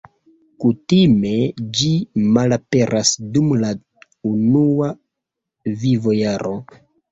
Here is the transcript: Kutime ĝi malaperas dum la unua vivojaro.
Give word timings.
Kutime 0.63 1.33
ĝi 1.79 1.89
malaperas 2.37 3.13
dum 3.37 3.53
la 3.67 3.71
unua 4.33 4.91
vivojaro. 5.87 6.59